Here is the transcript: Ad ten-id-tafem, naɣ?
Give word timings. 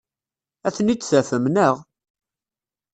Ad 0.67 0.73
ten-id-tafem, 0.75 1.45
naɣ? 1.49 1.75